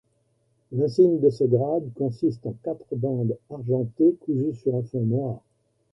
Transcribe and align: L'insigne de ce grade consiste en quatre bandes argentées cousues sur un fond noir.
L'insigne 0.71 1.19
de 1.19 1.29
ce 1.29 1.43
grade 1.43 1.93
consiste 1.93 2.47
en 2.47 2.55
quatre 2.63 2.95
bandes 2.95 3.37
argentées 3.51 4.17
cousues 4.21 4.55
sur 4.55 4.75
un 4.75 4.81
fond 4.81 5.01
noir. 5.01 5.41